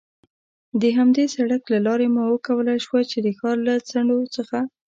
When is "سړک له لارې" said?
1.35-2.07